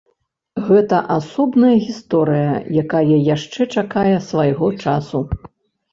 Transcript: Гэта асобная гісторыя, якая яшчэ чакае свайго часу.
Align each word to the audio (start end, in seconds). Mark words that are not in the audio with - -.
Гэта 0.67 0.97
асобная 1.15 1.73
гісторыя, 1.87 2.53
якая 2.85 3.15
яшчэ 3.35 3.61
чакае 3.79 4.15
свайго 4.29 4.67
часу. 4.87 5.27